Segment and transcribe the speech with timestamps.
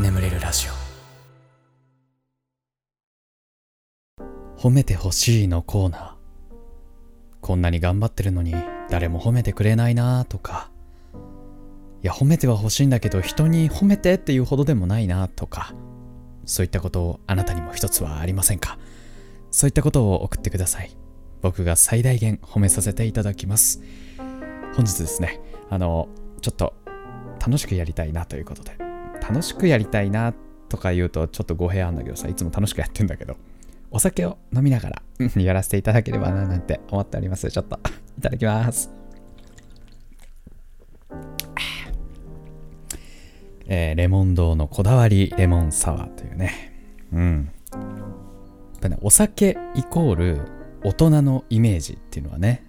[0.00, 0.72] 眠れるラジオ。
[4.58, 6.12] 褒めてほしいのコーナー。
[7.40, 8.54] こんなに頑張ってるのに
[8.90, 10.70] 誰も褒めてくれないなとか。
[12.02, 15.74] いや褒めては欲しいんだけど人に褒めてっていうほどでもないなとか。
[16.44, 18.78] そういったことをあなたにも一つはありませんか？
[19.50, 20.90] そういったことを送ってください。
[21.42, 23.82] 僕が最大限褒めさせていただきます。
[24.74, 25.40] 本日ですね
[25.70, 26.08] あの
[26.40, 26.74] ちょっと
[27.40, 28.76] 楽しくやりたいなということで。
[29.20, 30.32] 楽しくやりたいな
[30.68, 33.36] とか言うとちょっと語弊あんだけどさいつも楽しくやってんだけど。
[33.90, 35.02] お酒を飲みながら
[35.36, 37.50] やらせていただければななんて思っております。
[37.50, 37.78] ちょっと
[38.18, 38.90] いただきます。
[43.66, 46.74] えー、レモン堂のこだわりレモンサワーというね。
[47.12, 47.50] うん。
[47.72, 50.40] やっぱねお酒イコール
[50.84, 52.64] 大人のイメージっていうのはね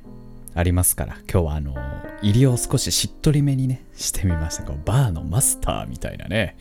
[0.56, 1.76] ありますから今日はあの
[2.22, 6.58] 入りを少ししっとりめにねしてみましたこうバーのマスターみたいなね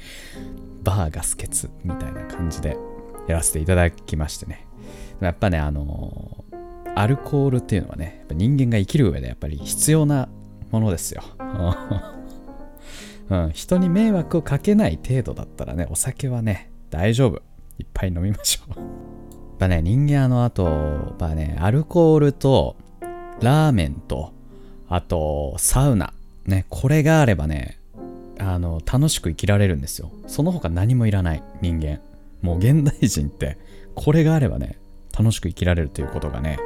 [0.83, 2.77] バーガスケツみたいな感じで
[3.27, 4.66] やらせていただきましてね
[5.21, 6.45] やっぱねあの
[6.95, 10.29] アルコールっていうのはね人間が生きる上でやっぱり必要な
[10.71, 11.23] ものですよ
[13.30, 17.43] うん、人に迷惑をかけない程度だったらね、お酒はね、大丈夫。
[17.79, 18.79] いっぱい飲みましょう。
[18.79, 18.87] やっ
[19.59, 22.77] ぱね、人間あの、あと、やっぱね、アルコールと、
[23.40, 24.32] ラーメンと、
[24.88, 26.12] あと、サウナ。
[26.46, 27.78] ね、これがあればね、
[28.38, 30.10] あの、楽しく生きられるんですよ。
[30.26, 32.00] その他何もいらない人間。
[32.40, 33.59] もう現代人って、
[33.94, 34.78] これがあればね、
[35.16, 36.59] 楽しく生きられるということがね、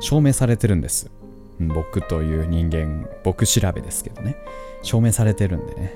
[0.00, 1.10] 証明されてるんです。
[1.60, 4.36] 僕という人間、僕調べですけどね。
[4.82, 5.92] 証明されてるんでね。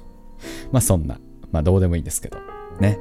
[0.72, 1.18] まあそんな、
[1.52, 2.38] まあどうでもいいですけど。
[2.80, 2.98] ね。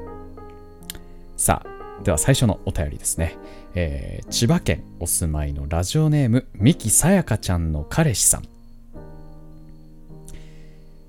[1.37, 3.37] さあ、では最初のお便りですね。
[3.77, 8.43] えー、千葉県お住まいのラジオネーム、三木さやかちゃんの彼氏さん。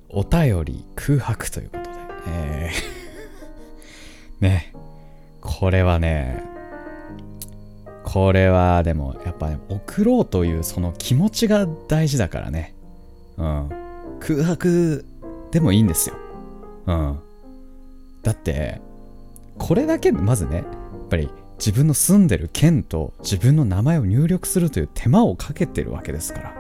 [0.09, 1.91] お便り空白ということで。
[2.29, 4.73] えー ね。
[5.41, 6.43] これはね、
[8.03, 12.75] これはでもやっぱね、送ろうというその気持ちが大事だからね。
[13.37, 13.69] うん。
[14.19, 15.05] 空白
[15.53, 16.17] でもいいんですよ。
[16.87, 17.19] うん。
[18.25, 18.81] だって、
[19.57, 20.65] これだけまずね、やっ
[21.09, 26.55] ぱり自分の住んでる県と自分の名前を入力するという手間をかけてるわけですから。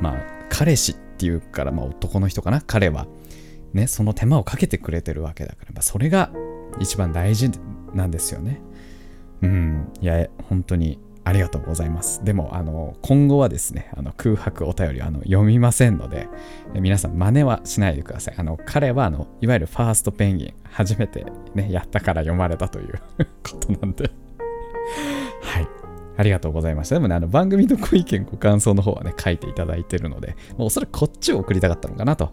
[0.00, 2.60] まあ、彼氏っていうから、まあ男の人かな？
[2.60, 3.06] 彼は。
[3.72, 6.32] ね、その手間をかけてくれてるわけだから、まあ、それが
[6.80, 7.50] 一番大事
[7.94, 8.60] なんですよね。
[9.42, 9.92] うん。
[10.00, 12.24] いや、本当にありがとうございます。
[12.24, 16.28] でも、あの、今後はですね、あの空白お便りあの読みませんので、
[16.74, 18.34] 皆さん真似はしないでください。
[18.38, 23.00] あの、彼は、あの、いわゆるファーストペンギン、初めてね、やったから読まれたという
[23.42, 24.10] ことなんで
[25.42, 25.68] はい。
[26.16, 26.96] ありがとうございました。
[26.96, 32.32] でもね、あの番組のご意見、ご感想の方はね、書いていただいてるので、もうおそらくこっちを送りたかったのかなと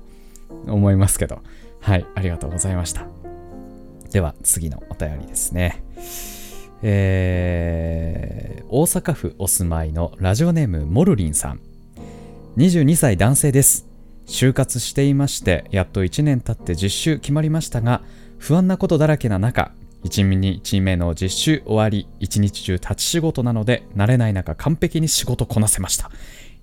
[0.67, 1.41] 思いますけど、
[1.81, 3.05] はい、ありがとうございました。
[4.11, 5.83] では、次のお便りですね。
[6.83, 11.59] えー、大阪府お住まいのラジオネームモルリンさん。
[12.57, 13.88] 22歳男性です。
[14.27, 18.01] 就活していましてやっと1年経って実習決まりましたが
[18.38, 19.71] 不安なことだらけな中
[20.03, 26.11] 1日目の実習終わり1日中立ち仕事なので慣れない中完璧に仕事こなせました。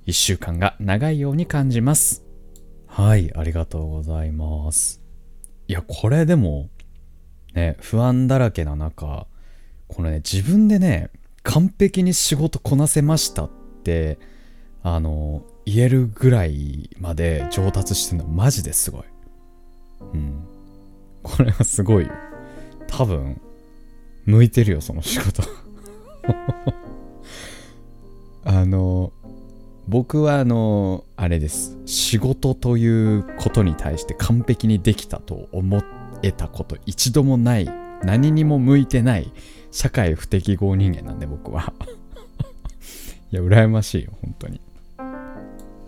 [0.06, 2.22] 1週間が長いように感じます。
[2.86, 5.00] はいありがとうございます。
[5.66, 6.68] いやこれでも
[7.54, 9.26] ね不安だらけな中
[9.88, 11.10] このね、自分でね、
[11.42, 13.50] 完璧に仕事こなせましたっ
[13.84, 14.18] て、
[14.82, 19.02] あの、言えるぐらいまで上達してるのマジですごい。
[20.12, 20.46] うん。
[21.22, 22.12] これはすごいよ。
[22.86, 23.40] 多分、
[24.26, 25.42] 向いてるよ、その仕事。
[28.44, 29.12] あの、
[29.88, 31.78] 僕はあの、あれです。
[31.84, 35.82] 仕事ということに対して完璧にできたと思
[36.22, 37.68] えたこと一度もない、
[38.02, 39.32] 何にも向いてない
[39.74, 41.74] 社会不適合人間なんで僕は。
[43.32, 44.60] いや羨ましいよ本当に。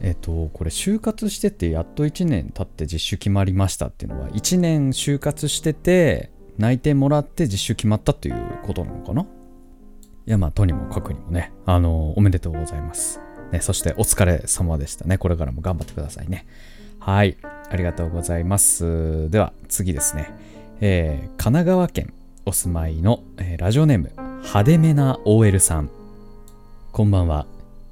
[0.00, 9.22] えっとこれ就活しててやっと1年経って実習決まりましたっていうのは1年就活してて内定もらって実習決まったっていうことなのかな？
[9.22, 9.26] い
[10.26, 11.52] やまあとにもかくにもね。
[11.64, 13.20] あのおめでとうございます、
[13.52, 15.16] ね、そしてお疲れ様でしたね。
[15.16, 16.44] これからも頑張ってくださいね。
[16.98, 17.36] はい
[17.70, 19.30] ありがとうございます。
[19.30, 20.34] では次ですね。
[20.80, 22.15] えー、神奈川県。
[22.48, 25.90] お住まいの、えー、ラジオネーム派手めな OL さん。
[26.92, 27.44] こんばんは。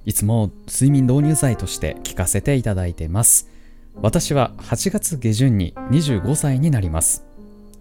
[0.04, 3.50] いつも睡眠導入剤として聞かせていただいてます。
[3.96, 7.24] 私は8月下旬に25歳になります。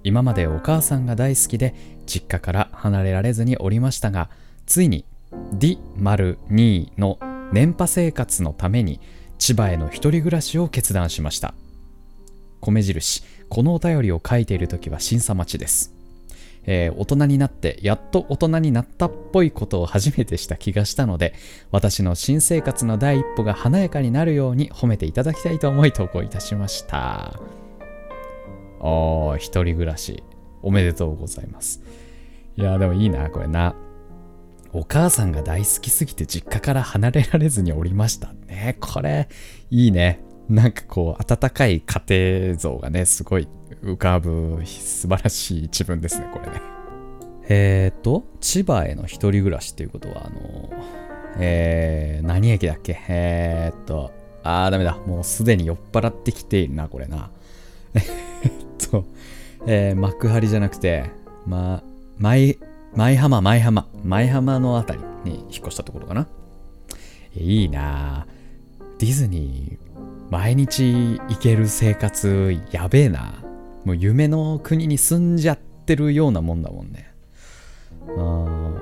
[0.04, 1.76] 今までお母さんが大好きで
[2.08, 4.32] 実家から離れられずにおりましたが
[4.66, 5.06] ついに
[5.54, 7.20] D② の
[7.52, 9.00] 年波生活のために
[9.38, 11.54] 千葉への一人暮らしを決断しました。
[12.62, 15.93] 米印このお便りを書いている時は審査待ちです。
[16.66, 21.34] えー、大人になってやっと大人になったっぽいことを初めてした気がしたので
[21.72, 27.40] 私の新生活の第一歩が華やかになるように褒めていただきたいと思い投稿いたしました。
[28.80, 30.24] おー一人暮らし
[30.62, 31.82] おめでとうございます。
[32.58, 33.76] いやでもいいなこれな。
[34.74, 38.78] お母さんが大好きすぎて実家から離れられずにおりましたね。
[38.80, 39.30] これ
[39.70, 40.24] いいね。
[40.50, 42.02] なんかこう温かい家
[42.46, 43.48] 庭像がねすごい
[43.84, 46.62] 浮かぶ素晴らしい一文ですね、これね。
[47.50, 50.72] えっ、と、千葉への一人暮らしっていうことは、あの、
[51.38, 52.98] えー、何駅だっけ？
[53.10, 54.12] えー、っと、
[54.44, 54.98] あー、ダメだ。
[55.06, 57.30] もうすでに酔っ払ってきているな、これな。
[57.94, 59.06] えっと、
[59.68, 61.10] えー、幕張じゃなくて、
[61.46, 61.84] ま、
[62.18, 62.58] 舞、
[62.96, 66.28] 舞浜、舞浜、舞浜のあたりに引っ越したところかな。
[67.36, 68.28] いいな
[69.00, 73.43] ディズニー、毎日行ける生活、やべえな。
[73.86, 77.12] もう夢の国に住んじゃってるようなもんだもんね。
[78.18, 78.74] あ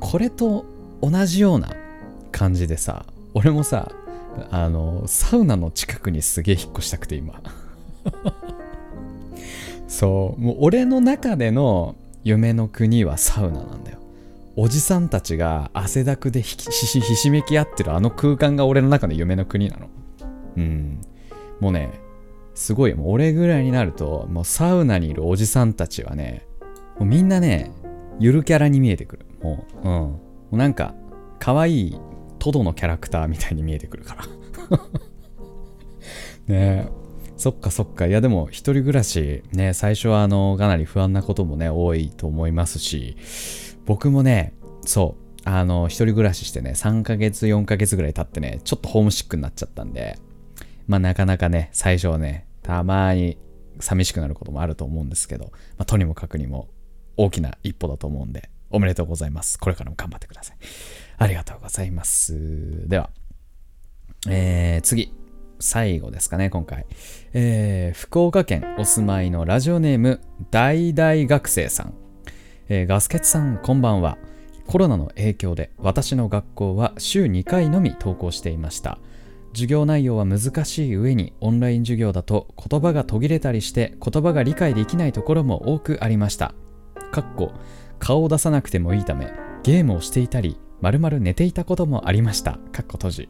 [0.00, 0.64] これと
[1.00, 1.74] 同じような
[2.32, 3.92] 感じでさ、俺もさ、
[4.50, 7.40] あの、サウナの近くにすげえ引っ越したくて今。
[9.88, 11.94] そう、もう俺の中での
[12.24, 13.98] 夢の国はサウナなんだよ。
[14.56, 19.88] おじさんたちが汗だくでひしひしめき合ってるあの空間が俺の中の夢の国なの。
[20.56, 21.00] うん。
[21.60, 22.00] もうね、
[22.56, 26.46] すごい、もう俺ぐらいになると、もうサウナにいるおじさんたちはね、
[26.98, 27.70] もうみんなね、
[28.18, 29.26] ゆるキャラに見えてくる。
[29.42, 29.92] もう、うん。
[29.92, 30.20] も
[30.52, 30.94] うなんか、
[31.38, 32.00] 可愛い
[32.38, 34.24] トドのキャラクターみたいに見えてくるから。
[36.48, 36.88] ねえ。
[37.36, 38.06] そっかそっか。
[38.06, 43.18] いやでも、一人暮らし、ね、最初はあの、かなり不安なこともね、多いと思いますし、
[43.84, 50.18] 僕もね、そう、あの、一人暮らししてね、3ヶ月、4ヶ月ぐらい経ってね、ちょっとホームシックになっちゃったんで、
[50.86, 53.38] まあなかなかね、最初はね、たまに
[53.78, 56.68] 寂しくなることもあると思うんですけど、まあ、とにもかくにも
[57.16, 59.58] 大きな一歩だと思うんで、おめでとうございます。
[59.58, 60.56] これからも頑張ってください。
[61.18, 62.88] ありがとうございます。
[62.88, 63.10] では、
[64.28, 65.12] えー、次。
[65.58, 66.86] 最後ですかね、今回。
[67.32, 70.20] えー、福岡県お住まいのラジオネーム、
[70.50, 71.94] 大々学生さん。
[72.68, 74.18] えー、ガスケツさん、こんばんは。
[74.66, 78.98] コロナの影響で私の学校は週2回のみ登校していました。
[79.56, 86.54] 授業内容は難しい上にオンライン授業だと言葉が途切れたりして言葉が理解できないところも多くありました。
[87.10, 87.52] かっこ
[87.98, 89.32] 顔を出さなくてもいいため
[89.62, 92.58] ゲームをしていたりまるまる寝ていたこともありました。
[92.70, 93.28] かっこ閉じ。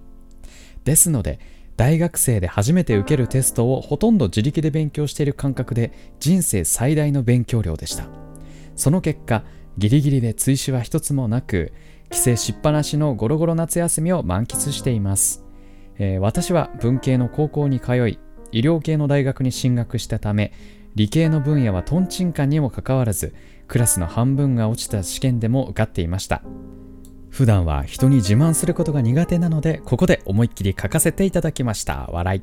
[0.82, 1.38] ですので
[1.76, 8.08] 大学生で初めて受けるテストをほとんど自力で勉強している感覚で人生最大の勉強量でした。
[8.74, 9.44] その結果
[9.78, 11.72] ギリギリで追試は一つもなく
[12.10, 15.45] 帰省しっぱなしのゴロゴロ夏休みを満喫しています。
[15.98, 18.18] えー、私は文系の高校に通い
[18.52, 20.52] 医療系の大学に進学したため
[20.94, 23.34] 理系の分野はトンチンカンにもかかわらず
[23.68, 26.42] クラスの半分が落ちた試験でも受かっていました。
[27.28, 32.08] 普段は人に自慢することが苦手なのでここで思いっきり書かせていただきました。
[32.10, 32.42] 笑い。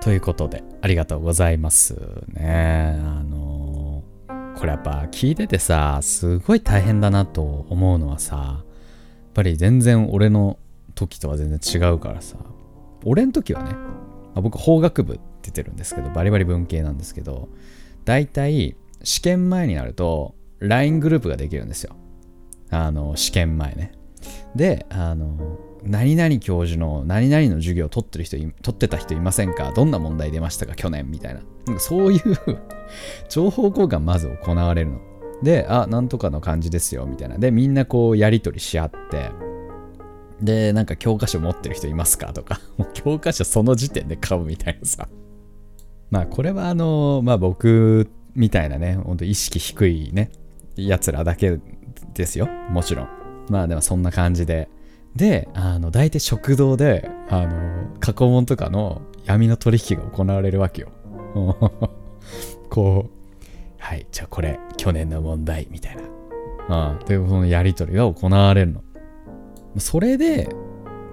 [0.00, 2.96] ということでありがとうございますね。
[2.98, 8.64] あのー、これやっぱ聞いててさすごい大変だなと思うのはさやっ
[9.34, 10.58] ぱり全然俺の
[10.94, 12.36] 時とは全然違うからさ
[13.06, 13.78] 俺の時はね、ま
[14.34, 17.48] あ、僕法学部って言ってるんですけど、バリバリ文系なんですけど、
[18.04, 21.94] 大体試験前になると LINE グループができるんですよ。
[22.70, 23.92] あの、試験前ね。
[24.56, 29.72] で、あの、何々教授の何々の授業を取ってる人、取ってた人いませんか？
[29.72, 30.74] どんな問題出ましたか？
[30.74, 31.42] 去年みたいな。
[31.66, 32.20] なんかそういう
[33.28, 35.00] 情報交換まず行われるの。
[35.44, 37.38] で、あ、なんとかの感じですよ、みたいな。
[37.38, 39.30] で、みんなこうやり取りし合って、
[40.40, 42.32] で、なんか教科書持ってる人いますか？
[42.32, 42.60] とか、
[42.94, 45.08] 教科書その時点で買うみたいなさ。
[46.10, 50.30] まあこれはあの、まあ僕みたいなね、ほんと意識低いね、
[50.76, 51.58] 奴らだけ
[52.14, 52.48] ですよ。
[52.70, 53.08] もちろん。
[53.48, 54.68] まあでもそんな感じで。
[55.14, 60.88] で、あの、大体食堂で、あの、過去問とかの闇の取引が行われるわけよ。
[62.68, 63.10] こう、
[63.78, 65.96] はい、じゃあこれ、去年の問題、みたい
[66.68, 66.90] な。
[66.90, 66.98] うん。
[67.06, 68.82] で、そのやり取りが行われるの。
[69.80, 70.48] それで、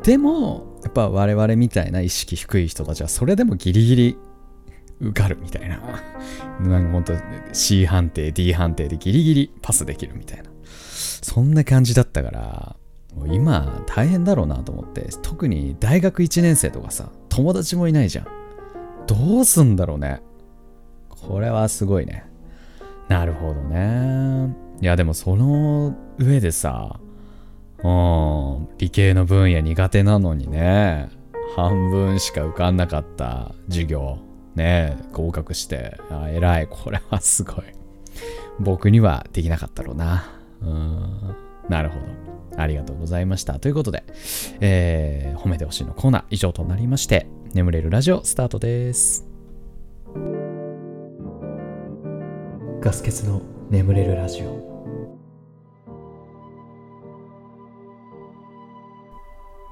[0.04, 4.18] でも、やっぱ我々みたいな意識低い人たちはそれでもギリギリ
[5.00, 5.80] 受かるみたいな。
[6.60, 7.14] なんかほんと
[7.54, 10.50] C 判定、D 判定でギリギリパスできるみたいな。
[10.64, 12.76] そんな感じだったから、
[13.16, 18.28] もう今大変だろうなと思って、特に大学1年生とかさ、友達もいないじゃん。
[19.08, 20.22] どうすんだろうね。
[21.10, 22.26] これはすごいね。
[23.08, 24.56] なるほどね。
[24.82, 27.00] いやでもその上でさ、
[27.84, 31.10] うん、理系の分野苦手なのにね、
[31.56, 34.18] 半分しか受かんなかった授業、
[34.56, 36.68] ね、合格して、あ偉い。
[36.68, 37.66] これはすごい。
[38.60, 40.24] 僕にはできなかったろうな。
[40.62, 41.36] うん。
[41.70, 42.06] なるほど。
[42.56, 43.60] ありがとうございました。
[43.60, 44.04] ということで、
[44.62, 49.28] えー、褒めてほしいのコーナー以上となりまして、眠れるラジオスタートです。
[52.82, 54.73] ガス欠の眠れるラジオ。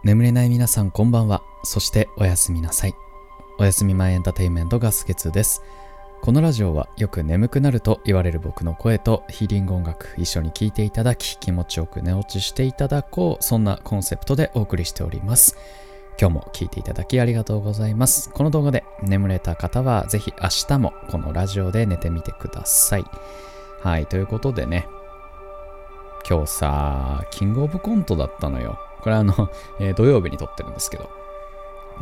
[0.03, 1.43] 眠れない皆さんこんばんは。
[1.63, 2.95] そしておやすみなさい。
[3.59, 5.61] おやすみ前エンターテインメントガス欠です。
[6.23, 15.55] このラジオはよく眠くなると言われる僕の声とヒーリング音楽一緒に聴いていただき気持ちよく寝落ちしていただこうそんなコンセプトでお送りしております。
[16.19, 18.31] 今日も聴いていただきありがとうございます。
[18.31, 23.05] この動画で眠れた方はぜひ明日もこのラジオで寝てみてください。
[23.83, 24.87] はい、ということでね、
[26.27, 28.79] 今日さ、キングオブコントだったのよ。
[29.01, 31.09] これあの、 えー、土曜日に撮ってるんですけど、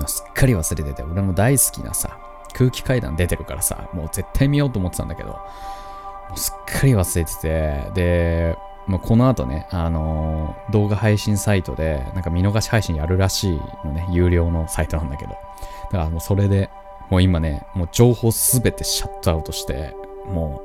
[0.08, 2.18] すっかり忘れてて、俺も大好きなさ、
[2.54, 5.38] 空気階段出てるからさ、もう絶対見ようと思ってたんだけど、
[6.36, 15.38] すっかり忘れてて、で、もうこの後ね、あのー、動画配信サイトで、なんか見逃し配信やるらしいのね、有料のサイトなんだけど、だ
[15.92, 16.70] からもうそれで、
[17.10, 19.96] もう今ね、もう情報すべてシャットアウトして、
[20.28, 20.62] も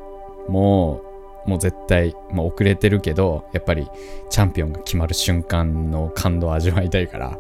[0.48, 1.13] う、もう、
[1.46, 3.88] もう絶対、もう遅れてるけど、やっぱり
[4.30, 7.38] チャンピオンが決まる瞬間の感動を味わいたいから、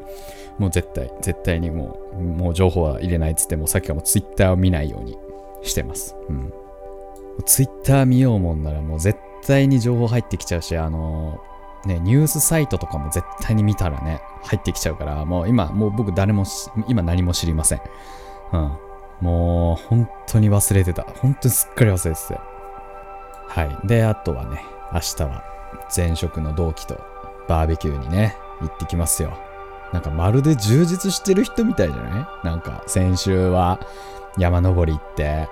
[0.58, 5.16] もう絶対、絶対にもう、もう情報は入れないっつってもう、さっきからもうツイッターを見ないように
[5.62, 6.14] してます。
[6.28, 6.52] うん。
[7.46, 11.40] ツイッター見ようもんならもう絶対に情報入ってきちゃうし、あの
[11.84, 16.44] ね、ニュースサイトとかも絶対に見たらね、入ってきちゃうから、もう今、もう僕誰も、
[16.88, 17.80] 今何も知りません。
[18.52, 18.72] うん。
[19.20, 21.02] もう、本当に忘れてた。
[21.20, 22.53] 本当にすっかり忘れてて。
[23.54, 23.86] はい。
[23.86, 25.44] で、あとはね、明日は
[25.94, 27.00] 前職の同期と
[27.48, 29.32] バーベキューにね、行ってきますよ。
[29.92, 32.46] なんかまるで充実してる人みたいじゃない？
[32.46, 33.78] なんか先週は
[34.36, 35.48] 山登り行って、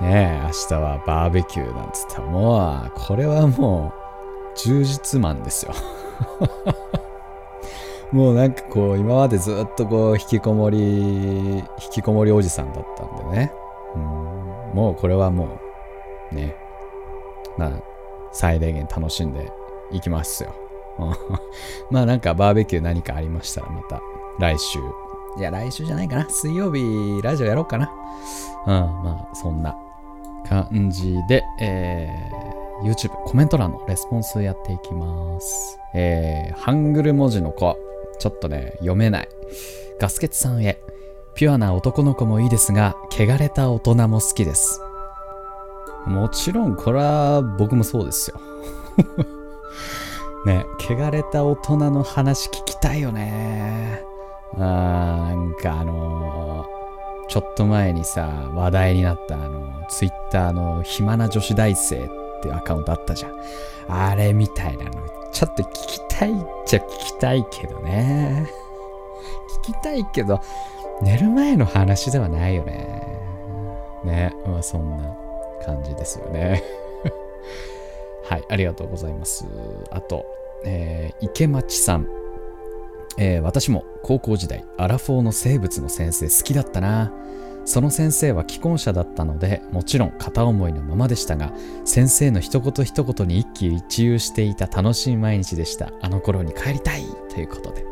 [0.00, 5.72] ねえ、明日はバーベキューなんつったらもう、これはもう充実マンですよ。
[8.12, 13.52] もうなんかこう今までずっとこう引きこもり、引きこもりおじさんだったんでね。
[13.94, 14.02] うん
[14.74, 15.58] もうこれはも
[16.32, 16.54] うね、
[17.58, 17.72] まあ
[18.32, 19.50] 最大限楽しんで
[19.92, 20.54] いきますよ。
[21.90, 24.00] まあなんかバーベキュー何かありましたらまた
[24.38, 24.78] 来週。
[25.38, 26.28] いや来週じゃないかな。
[26.28, 27.92] 水曜日ラジオやろうかな。
[28.66, 29.76] うん、まあそんな
[30.48, 35.78] 感じで、えー、YouTube コメント欄のレスポンスやっていきます。
[35.94, 37.76] えー、ハングル文字の子。
[38.18, 39.28] ちょっとね、読めない。
[40.00, 40.80] ガスケツさんへ。
[41.34, 44.80] ピュアな男の子もいいですが、汚れた大人も好きです。
[46.06, 48.40] もちろん、これは僕もそうですよ。
[50.46, 54.04] ね、汚れた大人の話聞きたいよね。
[54.54, 62.08] あーなんかあのー、ちょっと前にさ、話題になったあの、ツイッターの暇な女子大生っ
[62.42, 63.32] てアカウントあったじゃん。
[63.88, 64.90] あれみたいなの、
[65.32, 66.34] ちょっと聞きたいっ
[66.64, 68.48] ちゃ聞きたいけどね。
[69.64, 70.40] 聞きたいけど、
[71.02, 73.02] 寝る前の話ではないよね。
[74.04, 75.25] ね、まあそんな
[75.64, 76.62] 感じですよね。
[78.28, 79.44] はい、ありがとうございます。
[79.90, 80.26] あと、
[80.64, 82.08] えー、池町さん、
[83.18, 87.12] えー、私も高校時代、アラフォーの生物の先生好きだったな。
[87.64, 91.52] その先生は既婚者だったので、もちろん片思いのままでしたが、
[91.84, 95.92] 先生の一言一言に一喜一憂していた楽しい毎日でした。
[96.00, 97.84] あの頃に帰りたいということで。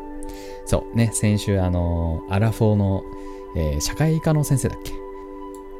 [0.66, 3.02] そうね、先週、あのー、アラフォーの、
[3.56, 4.92] え、社会科の先生だっけ？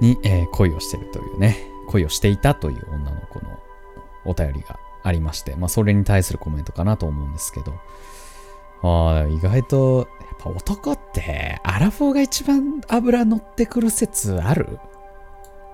[0.00, 1.56] に、え、恋をしてるというね、
[1.94, 3.58] 恋をしていたという女の子の
[4.24, 7.74] お便りがありまして、まあ、それに対するコメントかなと思うんですけど、
[8.82, 14.78] あ意外と、やっぱ男って、アラフォーが一番油乗ってくる説ある？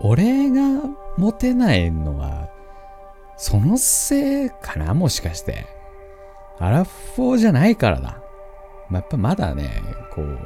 [0.01, 0.61] 俺が
[1.17, 2.51] モテないのは、
[3.37, 4.95] そのせいかな？
[4.95, 5.67] もしかして。
[6.59, 8.21] アラフォーじゃないからだ。
[8.91, 10.39] まあ、やっぱまだね、こう、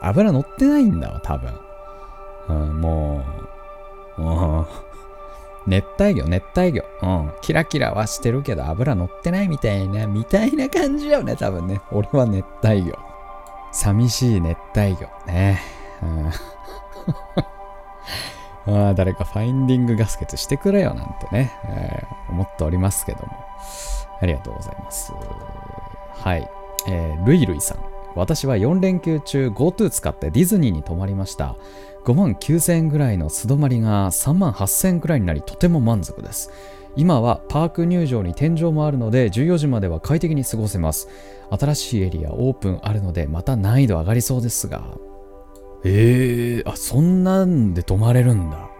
[0.00, 1.52] 油乗ってないんだわ、多分。
[2.48, 3.24] うん、も
[4.16, 4.66] う、もう、
[5.68, 6.84] 熱帯魚、熱帯魚。
[7.02, 7.32] うん。
[7.42, 11.80] キラキラはしてるけど油乗ってないみたいな、みたいな感じよね、多分ね。
[11.92, 12.98] 俺は熱帯魚。
[13.72, 15.08] 寂しい熱帯魚。
[15.26, 15.60] ね。
[16.02, 16.32] うん。
[18.88, 23.28] あ、誰かファインディングガスケツしてくれよなんてね、えー、思っておりますけども。
[24.20, 25.12] ありがとうございます。
[26.12, 26.50] はい。
[26.88, 27.78] えー、ルイルイさん。
[28.14, 31.54] 私は4連休中 GoTo 使ってディズニーに泊まりました。
[32.08, 36.50] 5万9000円ぐらいの素泊まりが3万8000円ぐらいになりとても満足です。
[36.96, 41.08] 今はパーク入場に天井もあるので14時までは快適に過ごせます。
[41.50, 44.82] 新しいエリアオープンあるのでまた難易度上がりそうですが。
[45.84, 48.70] えー、あそんなんで泊まれるんだ。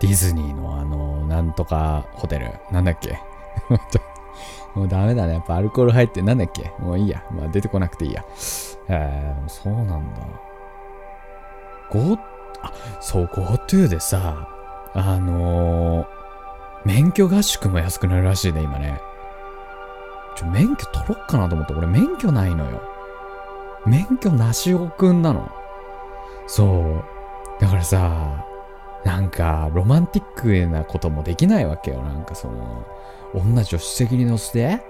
[0.00, 2.50] ディズニーのあのなんとかホテル。
[2.72, 3.16] なんだっけ？
[4.74, 5.34] もうダメだね。
[5.34, 6.72] やっぱアルコール入ってなんだっけ？
[6.80, 8.24] もういいや、まあ、出てこなくていいや。
[8.88, 10.20] えー、そうなんだ。
[11.92, 12.18] Go
[12.62, 14.48] あそう GoTo でさ
[14.94, 16.06] あのー、
[16.84, 19.00] 免許合宿も安くなるらしいね今ね。
[20.36, 22.82] ちょ免許取ろっかなと思って俺免許ないのよ。
[23.86, 25.50] 免許なしおくんなの。
[26.46, 27.04] そ
[27.58, 27.60] う。
[27.60, 28.44] だからさ
[29.04, 32.02] なんかロマンティックなこともできないわけよ。
[32.02, 32.86] なんかその
[33.34, 34.80] 女助手席に乗せて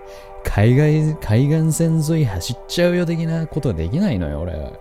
[0.44, 4.78] 海外海岸線沿い走っちゃうよ的なことはできないのよ俺。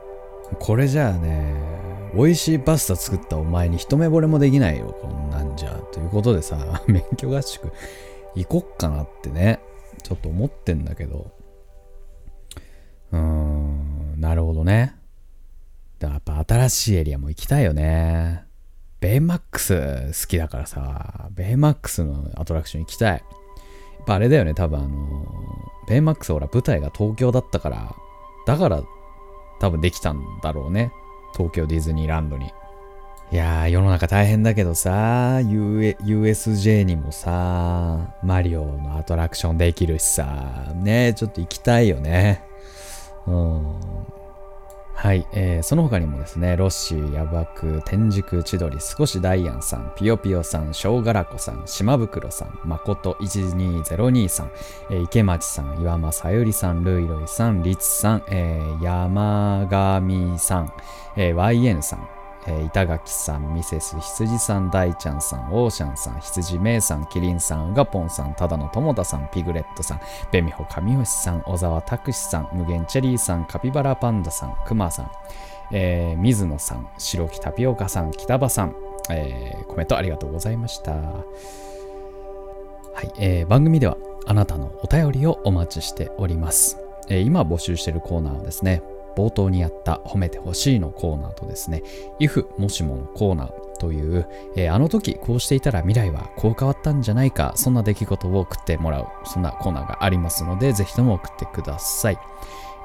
[0.59, 1.53] これじゃあね
[2.13, 4.97] 美味しいパスタ作ったお前に一目惚れもできないよ。
[5.01, 5.71] こんなんじゃ。
[5.93, 7.71] ということでさ 免許合宿
[8.35, 9.59] 行こっかなってね。
[10.03, 11.31] ちょっと思ってんだけど。
[13.11, 14.95] うーんなるほどね。
[15.99, 18.43] やっぱ新しいエリアも行きたいよね。
[18.99, 19.75] ベイマックス
[20.07, 21.29] 好きだからさ。
[21.31, 23.11] ベイマックスのアトラクション行きたい。
[23.13, 23.21] やっ
[24.05, 24.89] ぱあれだよね多分あの
[25.87, 27.95] ベイマックスほら舞台が東京だったから。
[28.45, 28.83] だから
[29.59, 30.91] 多分できたんだろうね。
[31.41, 32.53] 東京ディズニーランドに。
[33.31, 42.43] いやー世の中大変だけどさ、U、USJ にもさマリオのアトラクションできるしさねちょっと行きたいよね。
[43.25, 43.75] うん。
[45.01, 54.51] はい、えー、その他にもですね、ロッシー、ヤバク、天竺、千鳥、少しダイアンさん、ピヨピヨさん、ショウガラコさん、島袋さん、まこと12023さん、
[54.91, 60.73] えー、池町さん、岩間さゆりさん、ルイロイさん、りつさん、えー、山上さん、
[61.17, 62.07] えー、YN さん、
[62.47, 75.11] えー、板垣さん、ミセス羊さん、大ちゃんさん、オーシャンさん、羊めいさん、キリンさん、うがぽんさん、ただの友田さん、ピグレットさん、ベミホ神吉さん、小沢拓司さん、無限チェリーさん、カピバラパンダさん、クマさん、
[75.71, 78.75] えー、水野さん、白木タピオカさん、北場さん、
[79.09, 80.93] えー、コメントありがとうございました。
[80.93, 81.25] は
[83.03, 86.77] い、えー、番組ではあなたのお便りをお待ちしております。
[87.07, 88.83] えー、今募集しているコーナーはですね、
[89.15, 91.83] 冒頭にやった褒めてほしいのコーナーとですね、
[92.19, 102.17] if もしものコーナーという、えー、あの時こうしていたら未来はこう変わったんじゃないか、そんな出来事を送ってもらう、そんなコーナーがありますので、ぜひとも送ってください。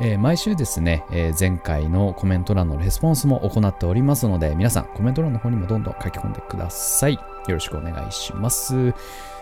[0.01, 7.15] えー、毎週ですね、えー、前回のコメント欄のレスポンスも行っておりますので、皆さんコメント欄の方にもどんどん書き込んでください。
[7.15, 8.95] よろしくお願いします。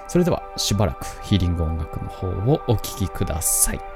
[0.06, 3.93] それではしばらくヒーリング音楽の方をお聴きください。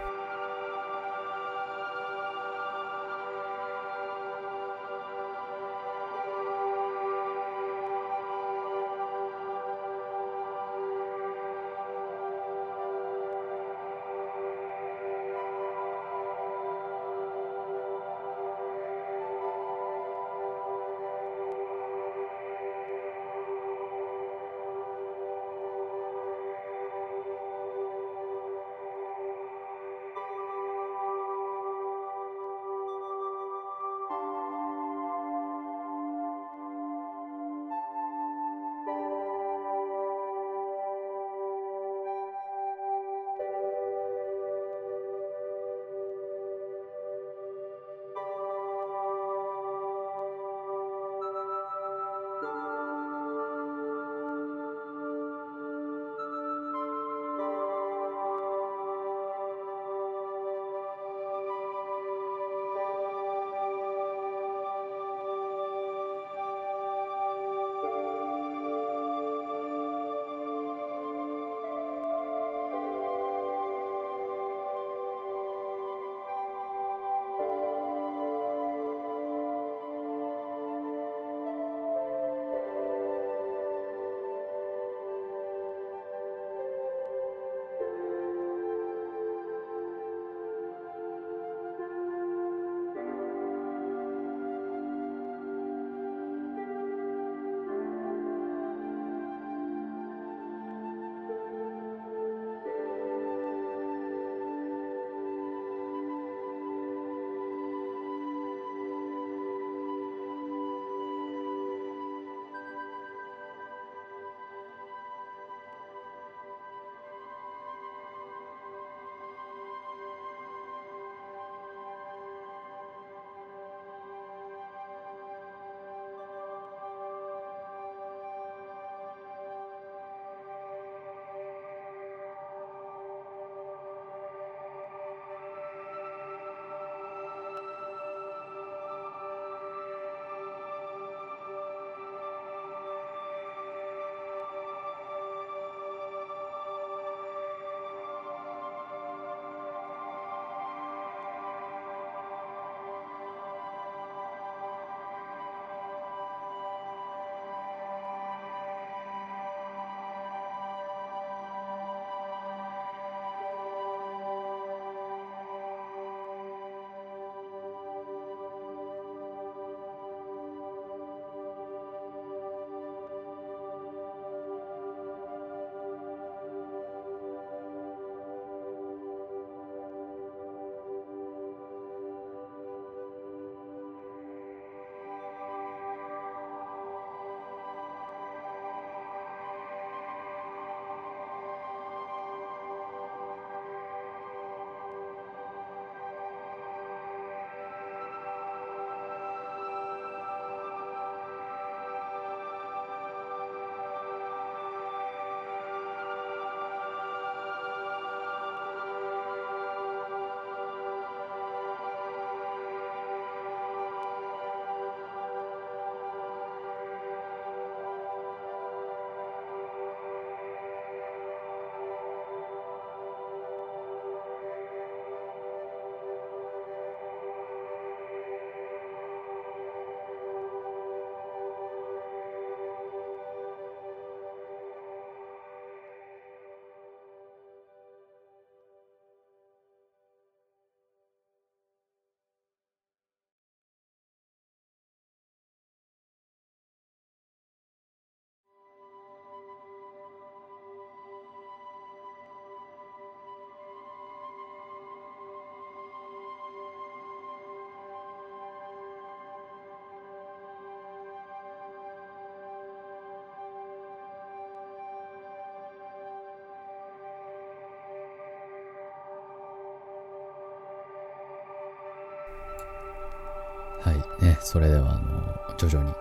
[274.20, 275.94] ねそれではあの徐々に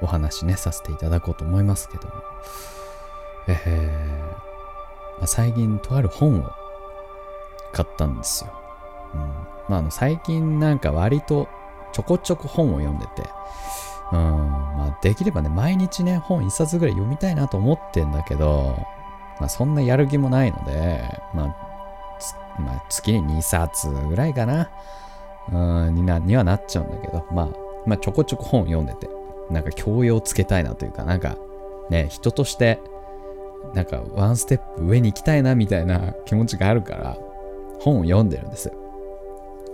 [0.00, 2.14] お話ねさせていただこうと思いますけども。
[3.46, 4.44] えー
[5.18, 6.52] まあ、最近とある本を
[7.72, 8.52] 買ったんですよ、
[9.14, 9.20] うん。
[9.68, 11.48] まあ、あの最近なんか割と
[11.92, 13.22] ちょこちょこ本を読んでて。
[14.12, 14.18] うん。
[14.18, 18.78] まあ、できればね毎日ね本1冊ぐらい読みたいなと思ってんだけど、
[19.40, 21.46] まあ、そんなやる気もないので、まあ、
[22.60, 24.70] まあ、月に2冊ぐらいかな。
[25.52, 27.48] うんになにはなっちゃうんだけど、まあ、
[27.86, 29.08] まあちょこちょこ本読んでて
[29.50, 31.36] なんか教養つけたいなというかなんか
[31.90, 32.80] ね人として
[33.74, 37.18] なんかワンステップ上に行きたいなみたいな気持ちがあるから
[37.80, 38.72] 本を読んでるんです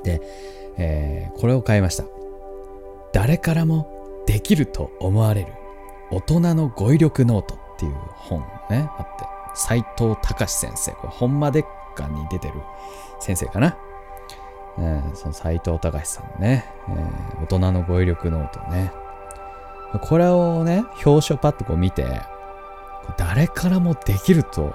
[0.04, 0.20] で、
[0.76, 2.04] えー、これを買いました。
[3.12, 3.88] 誰からも
[4.26, 5.48] できると思われる
[6.10, 12.54] 大人の語彙力ノートっていう本ねあって斎藤孝先生これホンマでっかに出てる
[13.20, 13.76] 先生かな、
[14.80, 18.92] えー、その斎藤孝さんのね、えー、大人の語彙力ノートね。
[20.00, 22.22] これをね表紙をパッとこう見て
[23.18, 24.74] 誰からもできると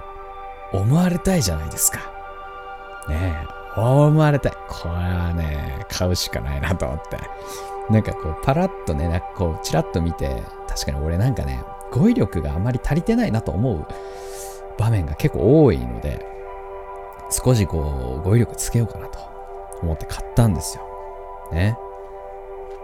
[0.72, 1.98] 思われたいじゃないですか。
[3.08, 4.52] ねえ思われたい。
[4.68, 7.18] これはね買うしかないなと思って。
[7.90, 13.86] なんかこう、パラッとね、なんかこう、チラッと見て、確かに俺なんかね、語彙力があまり足りてないなと思う
[14.76, 16.26] 場面が結構多いので、
[17.30, 19.35] 少しこう、語彙力つけようかなと。
[19.82, 20.82] 思って買ったんですよ。
[21.52, 21.76] ね。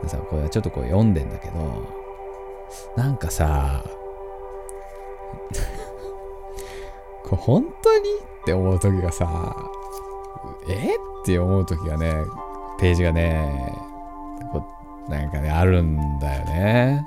[0.03, 1.55] でさ、これはちょっとこう読んでんだけど、
[2.97, 3.85] なんかさ、
[7.25, 8.01] これ本当に
[8.43, 9.57] って思う時がさ、
[10.69, 10.97] え？
[11.23, 12.13] って思う時がね、
[12.81, 13.73] ページがね、
[14.53, 14.63] こ
[15.09, 17.07] なんかね、あるんだよね。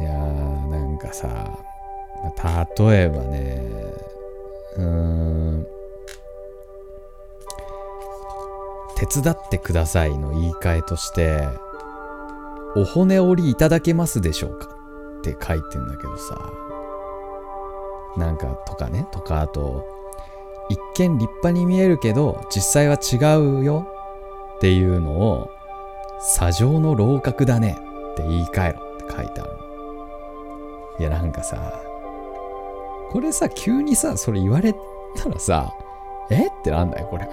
[0.00, 1.58] いやー、なんかさ、
[2.78, 3.62] 例えばね、
[4.76, 5.66] うーん、
[9.06, 11.48] 手伝ってくださいの言い換えとして、
[12.76, 14.68] お骨折りいただけますでしょうか？
[15.18, 16.38] って書いてんだけどさ、
[18.16, 19.84] なんかとかね、とかあと、
[20.68, 23.16] 一見立派に見えるけど、実際は違
[23.60, 23.86] うよ。
[24.56, 25.50] っていうのを、
[26.20, 27.78] 砂上の楼閣だね。
[28.12, 28.80] って言い換えろ。
[28.94, 29.50] って書いてある。
[30.98, 31.56] いや、なんかさ、
[33.10, 34.74] これさ、急にさ、それ言われ
[35.16, 35.72] たらさ、
[36.30, 36.46] え？
[36.46, 37.28] ってなんだよ、これ。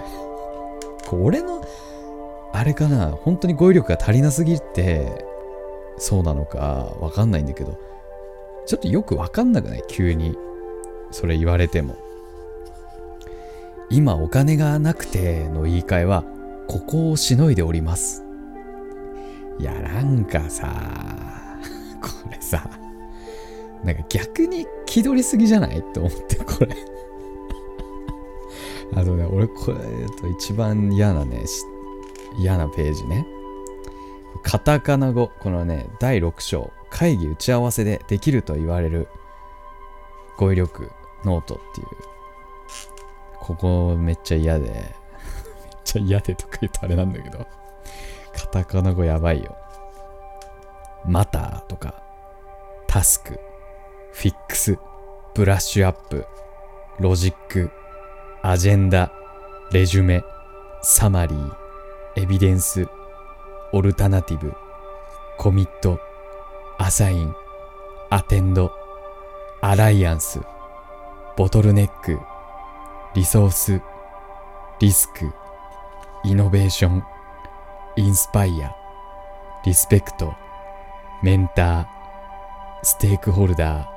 [1.14, 1.66] これ俺の、
[2.54, 5.26] あれかな、本当に語彙力が足りなすぎて、
[5.98, 7.78] そうなのかわかんないんだけど、
[8.66, 9.84] ちょっとよくわかんなくない？
[9.88, 10.36] 急に。
[11.12, 11.96] それ言われても。
[13.90, 16.24] 今お金がなくての言い換えは、
[16.68, 18.24] ここをしのいでおります。
[19.60, 20.66] いや、なんかさ、
[22.02, 22.68] これさ、
[23.84, 25.80] なんか逆に気取りすぎじゃない？
[25.80, 26.76] って思って、これ
[28.96, 31.46] あとね、俺これえっと一番嫌なね、
[32.38, 33.26] 嫌なページね。
[34.44, 39.08] カタカナ語、このね、第6章、会議打ち合わせでできると言われる。
[40.38, 40.92] 語彙力
[41.24, 41.88] ノートっていう。
[43.40, 44.84] ここめっちゃ嫌で、 めっ
[45.84, 47.46] ちゃ嫌でとか言うとあれなんだけど。
[48.34, 49.56] カタカナ語やばいよ。
[51.06, 52.02] マターとか、
[52.88, 53.40] タスク、
[54.14, 54.78] フィックス、
[55.36, 56.26] ブラッシュアップ、
[57.00, 57.72] ロジック、
[58.46, 59.10] アジェンダ、
[59.72, 60.22] レジュメ、
[60.82, 61.54] サマリー、
[62.18, 62.90] エビデンス、
[63.72, 64.54] オルタナティブ、
[65.38, 65.98] コミット、
[66.78, 67.34] アサイン、
[68.10, 68.70] アテンド、
[69.62, 70.42] アライアンス、
[71.38, 72.20] ボトルネック、
[73.16, 73.82] リソース、
[74.82, 75.32] リスク、
[76.26, 77.04] イノベーション、
[77.96, 78.76] インスパイア、
[79.66, 80.34] リスペクト、
[81.24, 81.86] メンター、
[82.84, 83.94] ステークホルダー。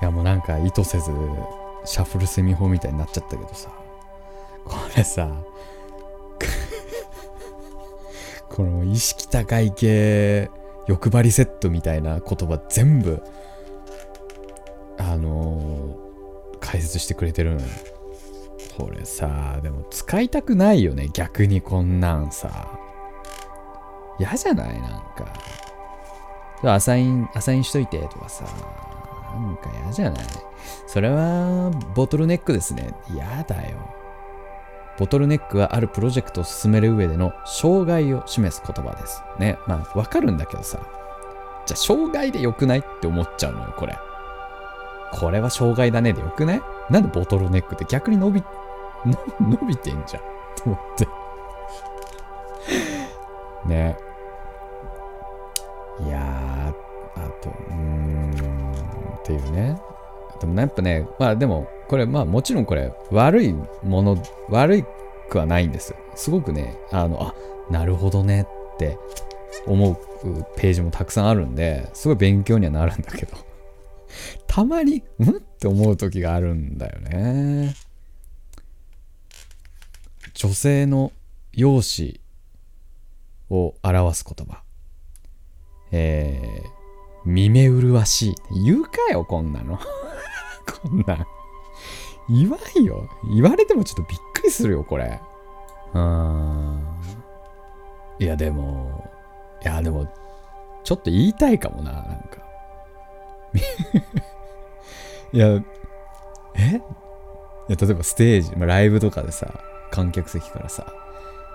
[0.00, 1.12] いやもうなんか意図せず
[1.84, 3.70] シャッフルセミ法みたいになっちゃったけどさ。
[4.64, 5.28] これさ、
[8.48, 10.50] この意識高い系
[10.86, 13.22] 欲張りセットみたいな言葉全部、
[14.98, 17.66] あのー、解説してくれてるのよ。
[18.76, 22.78] これさ、でも使いたくないよね、逆にこんなんさ。
[24.18, 24.80] 嫌じゃない？
[24.80, 25.32] なんか。
[26.62, 28.44] アサイン、アサインしといてとかさ。
[29.34, 30.24] なんか嫌じゃない？
[30.86, 32.94] それは、ボトルネックですね。
[33.12, 33.78] 嫌だよ。
[34.98, 39.22] ボトルネックはあるプロジェクトを進める上での障害を示す言葉です。
[39.38, 39.58] ね。
[39.66, 40.78] まあ、わかるんだけどさ。
[41.66, 43.96] じゃあ、障害でよくないって思っちゃうのよ、これ。
[45.12, 46.62] これは障害だねでよくない？
[46.90, 48.44] なんでボトルネックって逆に伸び、
[49.40, 50.22] 伸びてんじゃん。
[50.56, 51.08] と思って。
[53.66, 53.96] ね。
[59.36, 59.80] っていうね。
[60.40, 64.84] でもやっぱね、まあでも、これ、まあもちろんこれ、悪いもの、悪
[65.28, 65.94] くはないんです。
[66.14, 67.34] すごくね、あの、あ、
[67.70, 68.98] なるほどねって
[69.66, 69.96] 思う
[70.56, 73.36] ページもたくさんあるんですごい勉強にはなるんだけど
[74.46, 77.74] たまにうんって思う時があるんだよね
[80.34, 81.12] 女性の
[81.52, 82.18] 容姿
[83.50, 84.62] を表す言葉
[85.92, 86.79] えー、
[87.24, 88.64] 見目麗しい。
[88.64, 89.78] 言うかよこんなの。
[90.82, 91.26] こんなん。
[92.28, 93.08] 言わんよ。
[93.34, 95.20] 言われてもちょっとびっくりするよこれ。
[95.92, 96.86] うーん。
[98.18, 99.10] いやでも
[99.62, 100.06] いやでも
[100.84, 102.40] ちょっと言いたいかもななんか。
[105.32, 105.46] いや
[106.54, 106.80] え？
[107.68, 110.92] いや例えばステージ、ま、ライブとかでさ観客席からさ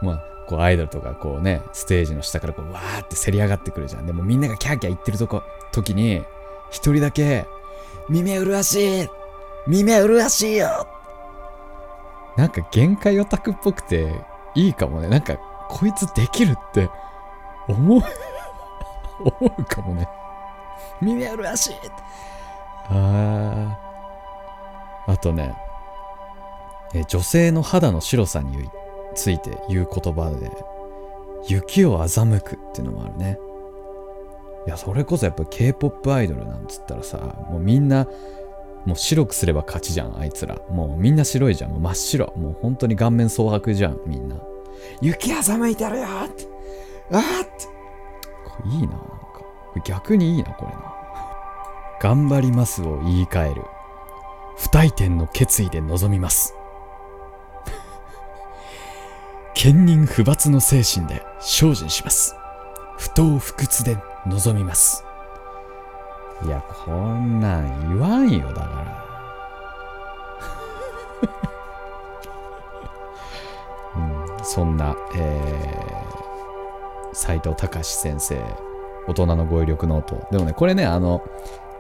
[0.02, 4.06] まあこうアイドルとかこうねステージの下からこうわーってせり上がってくるじゃん。
[4.06, 6.24] でもみんながキャーキャー言ってるとこ時に
[6.70, 7.46] 一人だけ
[8.10, 9.08] 耳麗しい
[9.68, 10.88] 耳麗しいよ!
[12.38, 14.14] なんか限界オタクっぽくて
[14.54, 15.08] いいかもね。
[15.08, 15.38] なんか
[15.70, 16.90] こいつできるって
[17.68, 18.02] 思う
[19.42, 20.08] 思うかもね
[21.02, 21.76] 耳麗しい!
[22.90, 25.12] あー。
[25.12, 25.56] あとね
[26.94, 28.70] え女性の肌の白さに
[29.16, 30.52] ついて言う言葉で
[31.48, 33.40] 雪を欺くっていうのもあるね。
[34.68, 37.18] いやそれこそやっぱ K-POP アイドルなんつったらさ
[37.50, 38.08] もうみんな
[38.86, 40.58] もう白くすれば勝ちじゃんあいつら。
[40.70, 41.72] もうみんな白いじゃん。
[41.72, 42.34] もう真っ白。
[42.38, 44.38] もう本当に顔面蒼白じゃんみんな。
[45.02, 46.48] 雪欺いてるよって。
[47.12, 47.76] あーって。
[48.70, 49.06] いいななんか。
[49.86, 50.94] 逆にいいなこれな。
[52.00, 53.64] 頑張りますを言い換える。
[54.58, 56.54] 不退転の決意で臨みます。
[59.56, 62.36] 堅忍不罰の精神で精進します。
[62.98, 65.06] 不当不屈で臨みます。
[66.46, 69.06] いやこんなん言わんよだから。
[74.38, 78.38] うん、そんな、えー、斉藤隆先生
[79.08, 80.28] 大人の語彙力ノート。
[80.32, 81.22] でもねこれねあの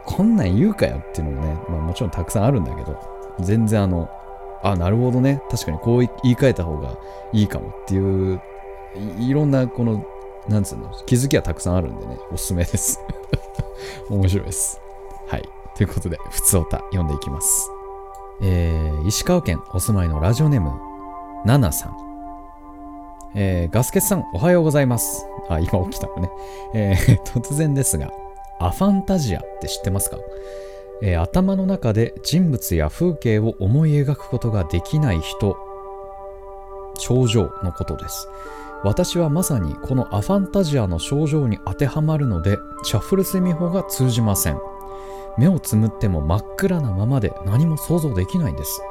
[0.05, 2.97] こんなん言うかよっていうのもね、まあ、もちろんたくさんあるんだけど
[3.41, 4.09] 全然あの
[4.65, 5.41] あなるほどね。
[5.51, 6.97] 確かにこう言い換えた方が
[7.32, 7.69] いいかも。
[7.69, 8.41] っていう
[9.19, 10.04] いろんなこの
[10.49, 12.17] なんつうの気づきはたくさんあるんでね。
[12.32, 12.99] おすすめです。
[14.10, 14.82] 面白いです。
[15.28, 15.47] はい。
[15.75, 17.69] ということでふつおた読んでいきます。
[18.41, 20.71] えー、石川県お住まいのラジオネーム
[21.45, 21.97] ナナさん。
[23.36, 25.28] えー、ガスケツさんおはようございます。
[25.47, 26.30] あ今起きたのね、
[26.73, 28.10] えー、 突然ですが
[28.60, 30.17] アファンタジアって知ってますか？
[31.01, 35.58] えー、頭の中で人物や風景を思い描くことができない人
[36.97, 38.27] 症状のことです。
[38.84, 44.60] 私はまさにこのアファンタジアの症状に当てはまるのでシャッフル睡眠法が通じません。
[45.38, 48.81] 目をつむっても真っ暗なままで何も想像できないんです。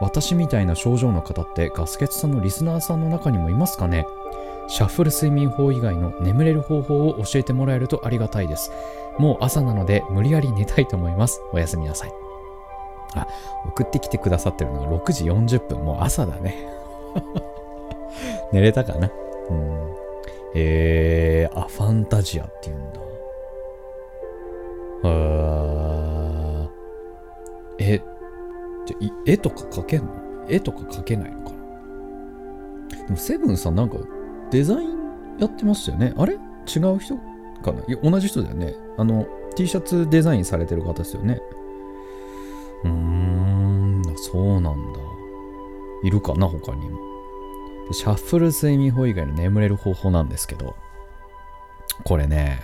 [0.00, 4.06] 私みたいな症状の方ってガスケツさんのリスナーさんの中にもいますかね？
[4.66, 8.70] シャッフル睡眠法以外の眠れる方法を教えてもらえるとありがたいです。
[9.18, 11.40] もう朝なので無理やり寝たいと思います。
[11.52, 12.12] おやすみなさい。
[13.14, 13.28] あ
[13.66, 15.84] 送ってきてくださってるのが6時40分。
[15.84, 16.66] もう朝だね。
[18.52, 19.10] 寝れたかな？
[19.50, 19.94] うん。
[20.56, 23.00] えー、アファンタジアって言うんだ。
[25.06, 26.68] あ
[27.78, 28.00] え
[28.86, 28.96] じゃ
[29.26, 30.08] 絵とか描けんの？
[30.48, 33.04] 絵とか描けないのかな？
[33.04, 33.98] でもセブンさんなんか
[34.54, 36.14] デザインやってましたよね？
[36.16, 36.34] あれ？
[36.34, 37.16] 違う人？
[37.60, 37.82] かな？
[37.88, 38.72] いや同じ人だよね。
[38.96, 41.40] あの T シャツデザインされてる方ですよね。
[42.84, 45.00] うーんそうなんだ。
[46.04, 46.46] いるかな？
[46.46, 47.00] 他にも。
[47.90, 50.76] シャッフル睡眠法以外の眠れる方法なんですけど。
[52.04, 52.62] これね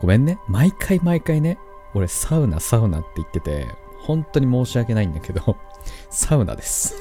[0.00, 0.40] ごめんね。
[0.48, 1.56] 毎回毎回ね
[1.94, 3.68] 俺サウナサウナって言ってて
[4.00, 5.56] 本当に申し訳ないんだけど
[6.10, 6.96] サウナです。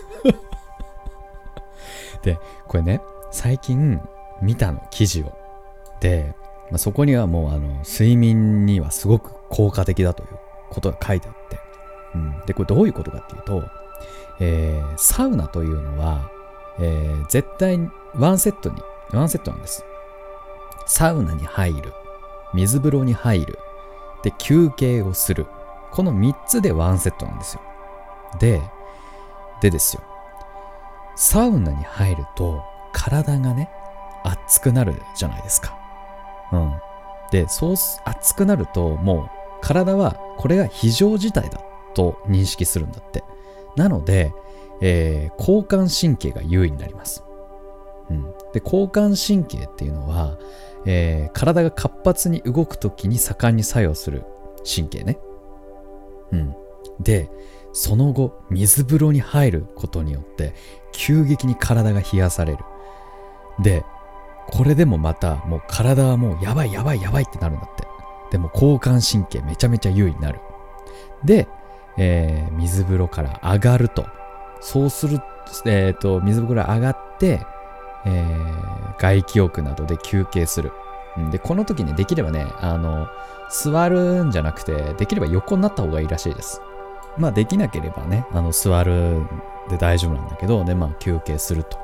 [2.21, 3.01] でこれね
[3.35, 3.99] 最近
[4.41, 5.37] 見たの記事を。
[5.99, 6.33] で、
[6.71, 10.29] まあ、そこにはもうあの睡眠にはすごく効果的だという
[10.69, 11.59] ことが書いてあって、
[12.15, 13.63] うん、でこれどういうことかっていうと、
[14.39, 16.31] えー、サウナというのは、
[16.79, 17.77] えー、絶対
[18.15, 19.83] ワンセットにワンセットなんです。
[20.87, 21.91] サウナに入る
[22.53, 23.59] 水風呂に入る
[24.23, 25.45] で休憩をする。
[25.91, 27.61] この3つでワンセットなんですよ。
[28.39, 28.61] で
[29.61, 30.03] でですよ。
[31.17, 32.63] サウナに入ると
[32.95, 33.69] 体がね
[34.23, 35.77] 熱くなるじゃないですか。
[36.53, 36.73] うん。
[37.31, 39.29] でそう熱くなるともう
[39.61, 41.59] 体はこれが非常事態だ
[41.93, 43.23] と認識するんだって。
[43.75, 44.33] なので、
[44.79, 47.25] えー、交感神経が優位になります、
[48.09, 50.37] うん、で交感神経っていうのは、
[50.85, 54.23] えー、体が活発に動く時に盛んに作用する
[54.63, 55.19] 神経ね。
[56.31, 56.55] うん。
[57.01, 57.29] で
[57.73, 60.53] その後水風呂に入ることによって
[60.93, 62.59] 急激に体が冷やされる。
[63.59, 63.85] で
[64.47, 67.85] これでもまたもう体はもうやばいやばいやばいってなるんだって。
[68.31, 70.39] でも交感神経めちゃめちゃ優位になる。
[71.23, 71.47] で、
[71.97, 74.05] えー水風呂から上がると。
[74.61, 75.19] そうする
[75.65, 77.41] えっ、と水風呂上がって、
[78.05, 80.71] えー外気浴などで休憩する。
[81.31, 83.07] でこの時ねできればねあの
[83.49, 86.61] 座るんじゃなくてできれば横になった方がいいらしいです。
[87.17, 89.21] まあできなければねあの座る
[89.69, 91.77] で大丈夫なんだけどでまあ休憩すると。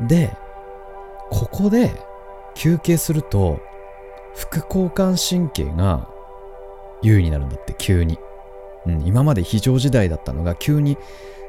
[0.00, 0.36] で
[1.32, 1.90] ここで
[2.54, 3.60] 休憩すると
[4.36, 6.08] 副交感神経が
[7.00, 8.18] 優位になるんだって急に、
[8.86, 10.98] うん、今まで非常事態だったのが急に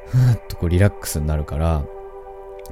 [0.07, 1.83] ふーっとこうリラックスになるから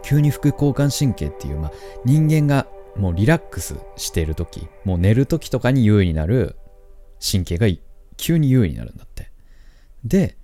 [0.03, 1.71] 急に副交感神経っていう、まあ、
[2.05, 6.55] 人間がもうリラックスしている時もう寝る時とかに優位になる
[7.21, 7.67] 神経が
[8.15, 9.29] 急に優位になるんだって。
[10.05, 10.37] で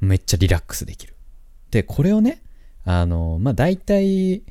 [0.00, 1.14] めっちゃリラックスできる。
[1.70, 2.42] でこれをね
[2.84, 4.42] あのまあ大体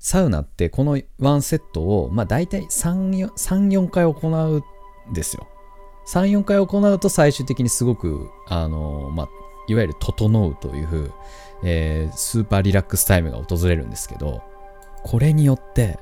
[0.00, 5.46] サウナってこのワンセットをまあ大体34回行うんですよ。
[6.08, 9.28] 34回行うと最終的にすごくあのまあ
[9.68, 11.12] いわゆる整うという、
[11.62, 14.42] えースーパーリラックスタイムが訪れるんですけど
[15.04, 15.98] これによって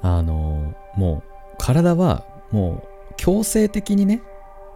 [0.00, 4.22] あのもう体はもう強制的にね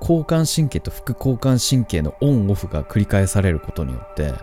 [0.00, 4.34] 交感神経と副交感神経のオンオフが繰り返されることによって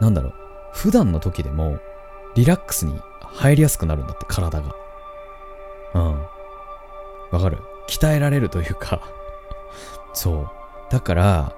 [0.00, 0.34] なんだろう
[0.72, 1.78] 普段の時でも
[2.34, 4.74] リラックスに入りやすくなるんだって体が。
[5.94, 6.26] うん。
[7.30, 7.58] わかる？
[7.88, 9.00] 鍛えられるというか。
[10.12, 10.50] そう。
[10.90, 11.52] だから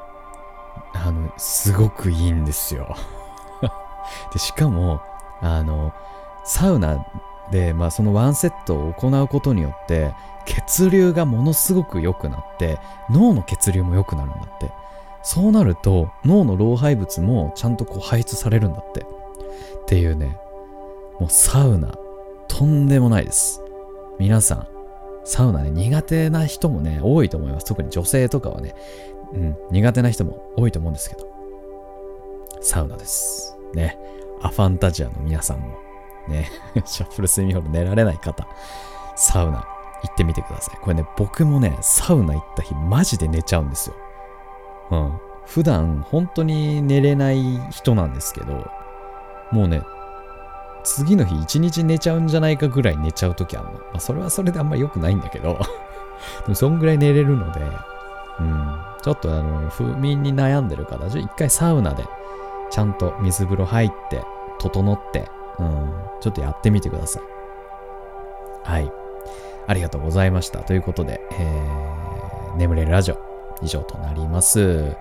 [0.94, 2.94] あのすごくいいんですよ。
[4.32, 5.00] でしかも
[5.40, 5.92] あの
[6.44, 7.04] サウナ
[7.50, 10.14] で、まあ、そのワンセットを行うことによって
[10.46, 12.78] 血流がものすごく良くなって
[13.10, 14.72] 脳の血流も良くなるんだって。
[15.24, 19.02] そうなると脳の老廃物もちゃんとこう排出されるんだって。
[19.02, 19.04] っ
[19.86, 20.36] ていうね。
[21.22, 21.96] もうサウナ
[22.48, 23.62] とんでもないです。
[24.18, 24.66] 皆さん
[25.24, 27.66] サウナね苦手な人もね多いと思います。
[27.66, 28.74] 特に女性とかはね、
[29.32, 31.32] うん、苦手な人も多いと思うんですけど。
[32.60, 33.56] サウナです。
[33.72, 33.96] ね。
[34.42, 35.68] アファンタジアの皆さんも
[36.26, 36.50] ね。
[36.86, 38.44] シャッフル睡眠ホール寝られない方
[39.14, 39.58] サウナ
[40.02, 40.78] 行ってみてください。
[40.82, 43.96] これね僕もねサウナ行った日マジで寝ちゃうんですよ。
[44.90, 45.20] うん。
[45.46, 48.68] 普段本当に寝れない人なんですけど
[49.52, 49.82] もうね
[50.84, 55.58] 次の日一日寝ちゃうんじゃないかぐらい寝ちゃう時あるの、まあ、それはそれであんまり良くないんだけど。
[56.44, 57.60] でもそんぐらい寝れるので
[58.40, 58.78] うん。
[59.02, 62.04] ちょっとあの不眠に悩んでる方一回サウナで
[62.70, 64.22] ちゃんと水風呂入って
[64.58, 65.28] 整って
[65.58, 65.92] うん。
[66.20, 67.22] ちょっとやってみてください。
[68.64, 68.92] はい。
[69.66, 70.60] ありがとうございました。
[70.60, 72.12] ということで、えー
[72.56, 73.18] 眠れるラジオ
[73.62, 74.96] 以上となります。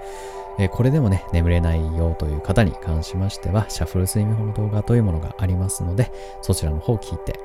[0.62, 7.40] えこれでもね、眠れないよという方に関しましては、シャッフル睡眠法の動画というものがありますので、そちらの方を聞いて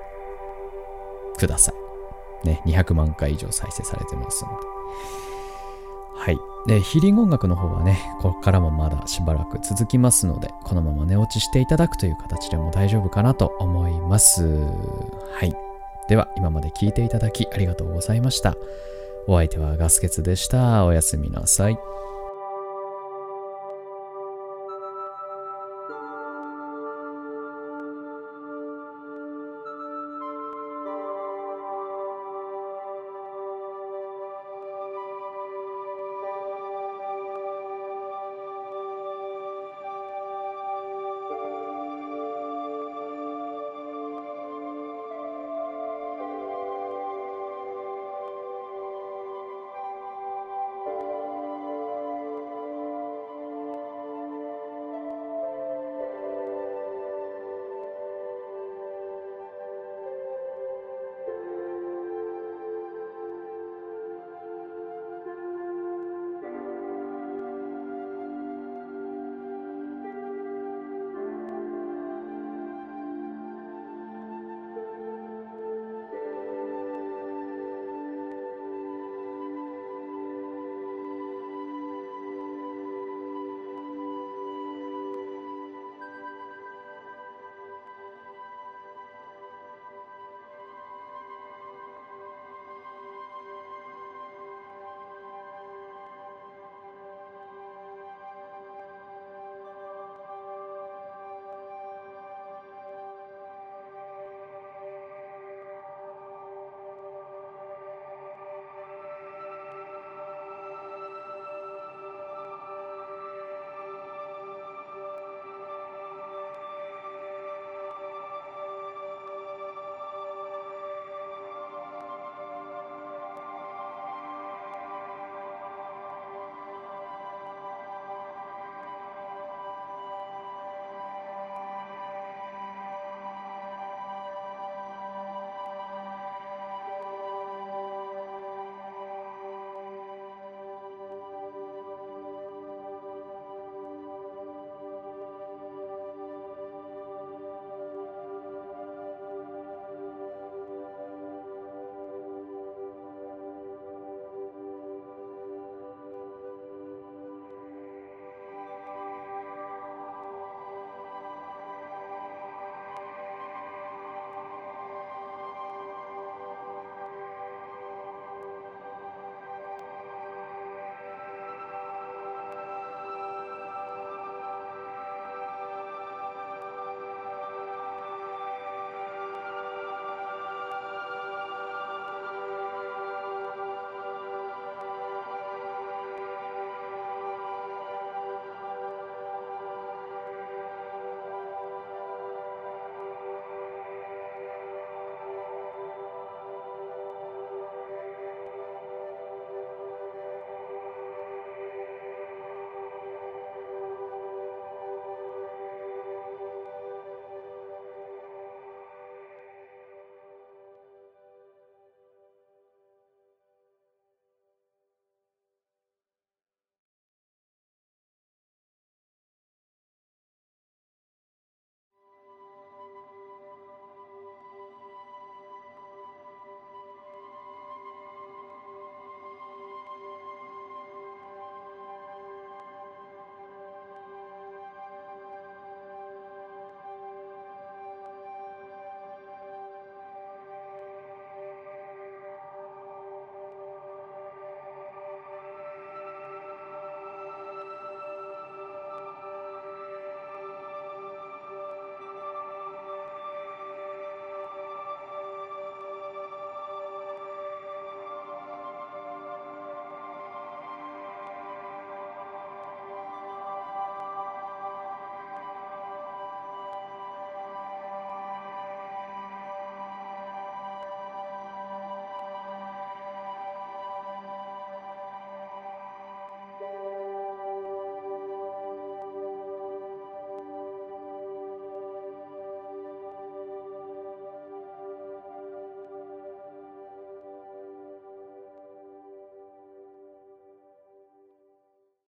[1.39, 1.73] くださ
[2.45, 2.47] い。
[2.47, 4.57] ね、200万回以上再生されてますので。
[6.19, 6.39] はい。
[6.67, 14.45] で、ヒーリング音楽の方はね、ここからもまだしばらく続きますので、このまま寝落ちしていただくという形でも大丈夫かなと思います。
[15.33, 15.55] はい。
[16.09, 18.57] では、今まで聞いていただきありがとうございました。
[19.29, 20.85] お相手はガスケツでした。
[20.85, 21.79] おやすみなさい。